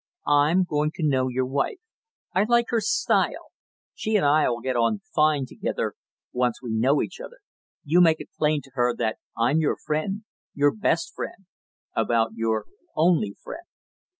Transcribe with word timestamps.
I'm 0.25 0.63
going 0.63 0.89
to 0.95 1.03
know 1.05 1.27
your 1.27 1.45
wife. 1.45 1.77
I 2.33 2.45
like 2.49 2.69
her 2.69 2.81
style 2.81 3.51
she 3.93 4.15
and 4.15 4.25
I'll 4.25 4.59
get 4.59 4.75
on 4.75 5.01
fine 5.13 5.45
together, 5.45 5.93
once 6.33 6.59
we 6.59 6.71
know 6.73 7.03
each 7.03 7.19
other. 7.21 7.37
You 7.83 8.01
make 8.01 8.19
it 8.19 8.29
plain 8.35 8.63
to 8.63 8.71
her 8.73 8.95
that 8.95 9.17
I'm 9.37 9.59
your 9.59 9.77
friend, 9.77 10.23
your 10.55 10.71
best 10.73 11.13
friend, 11.13 11.45
about 11.95 12.31
your 12.33 12.65
only 12.95 13.35
friend!" 13.43 13.67